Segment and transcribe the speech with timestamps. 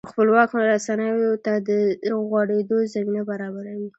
[0.11, 1.69] خپلواکو رسنیو ته د
[2.29, 3.87] غوړېدو زمینه برابروي.